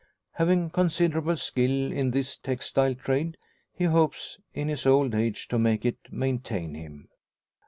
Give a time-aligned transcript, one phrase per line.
[0.31, 3.37] Having considerable skill in this textile trade,
[3.71, 7.07] he hopes in his old age to make it maintain him.